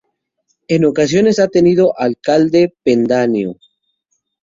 [0.67, 3.59] En ocasiones ha tenido Alcalde pedáneo.